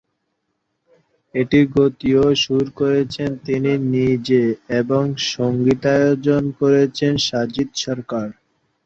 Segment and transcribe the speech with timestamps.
[1.35, 4.43] এটির গীত ও সুর করেছেন তিনি নিজে
[4.79, 5.03] এবং
[5.31, 8.27] সংগীতায়োজন করেছেন সাজিদ সরকার।